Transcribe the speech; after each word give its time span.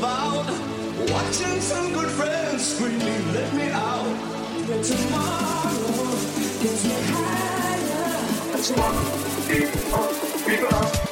about. 0.00 0.46
Watching 1.10 1.60
some 1.60 1.92
good 1.92 2.10
friends 2.10 2.74
screaming, 2.74 3.32
let 3.34 3.52
me 3.52 3.70
out. 3.70 4.16
But 4.66 4.82
tomorrow 4.82 6.16
gets 6.62 6.84
me 6.84 6.96
higher. 7.12 8.62
Tomorrow, 8.62 9.10
people 9.48 9.94
up, 9.94 10.46
people 10.46 10.74
up. 10.74 11.09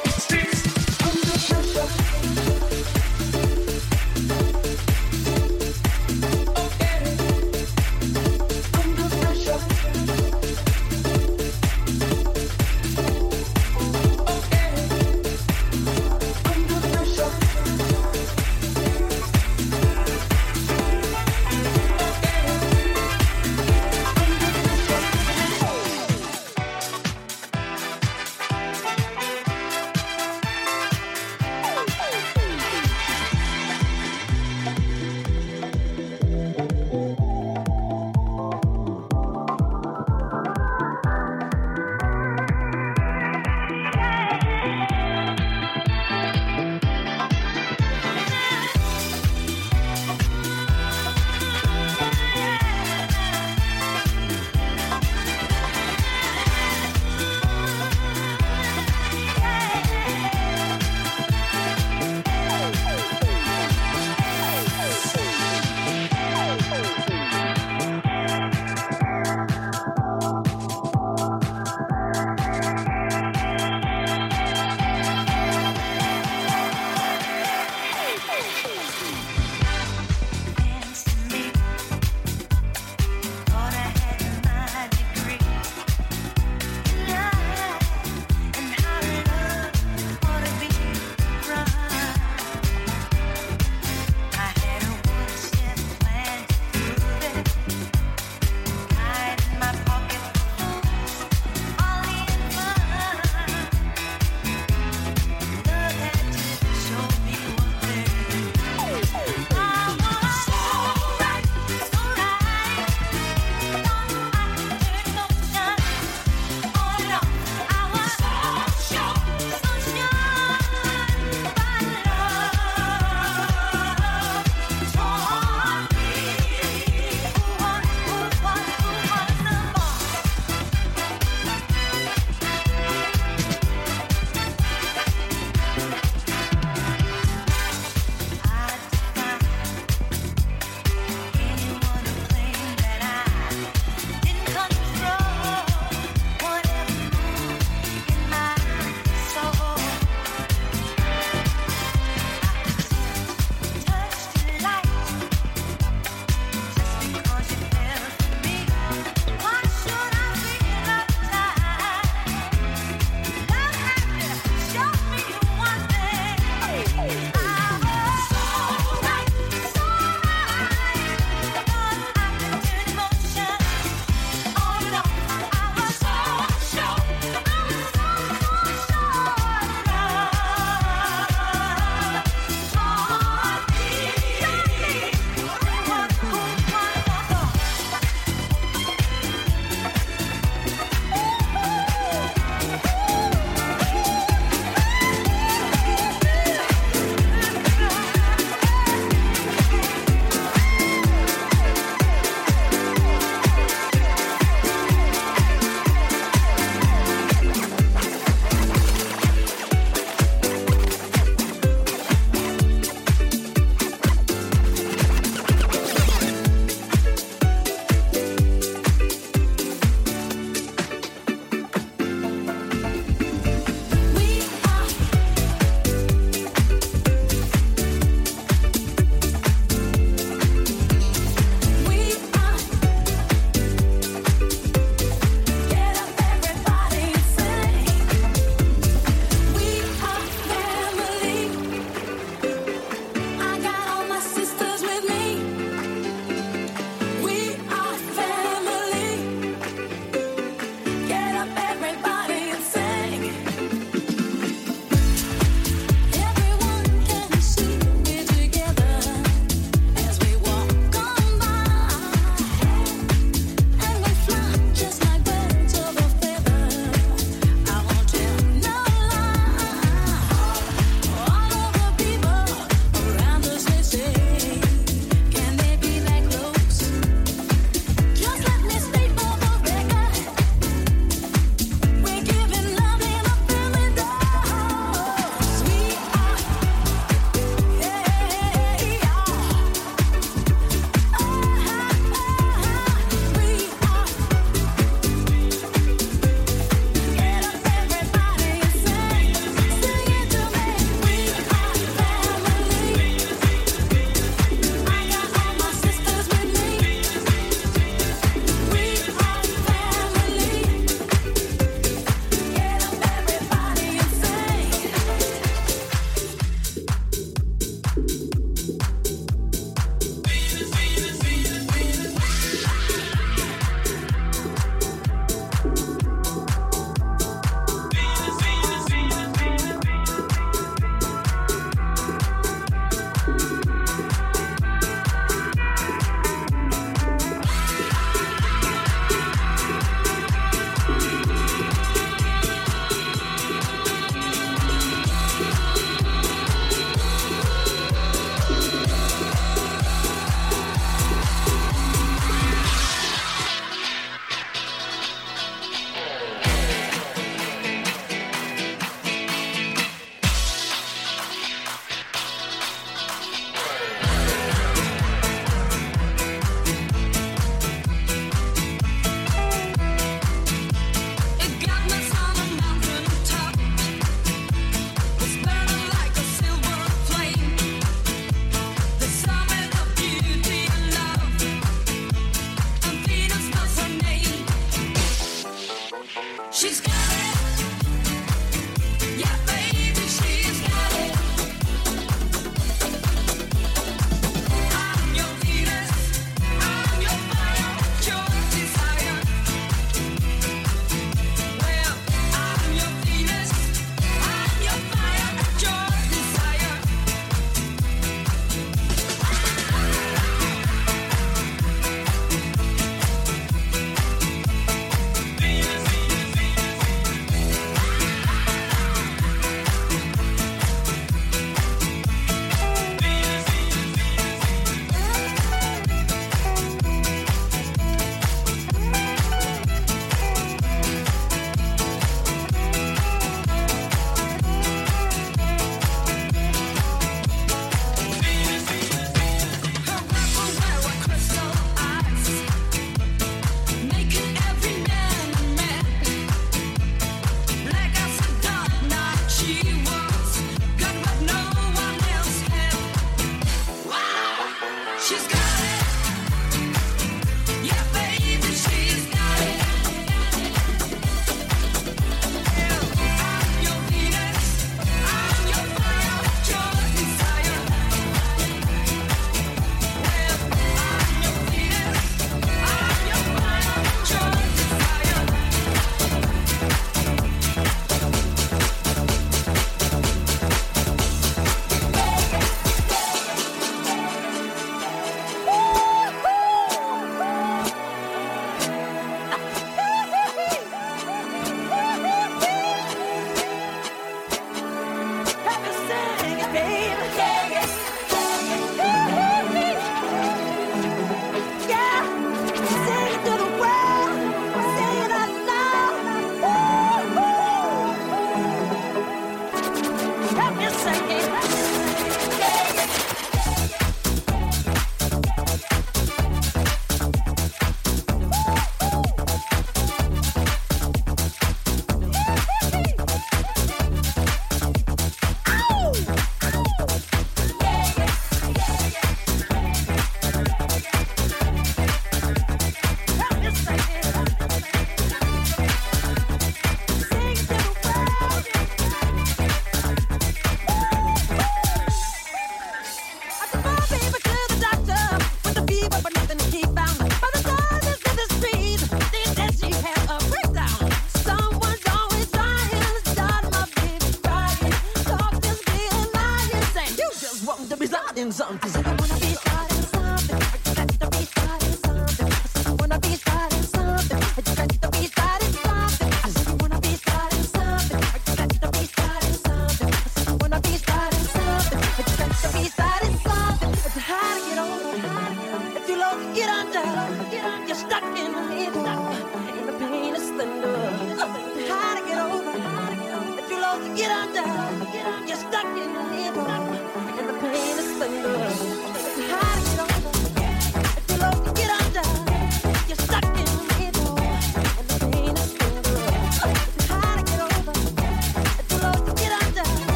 Radio 558.31 558.45
All 558.85 559.28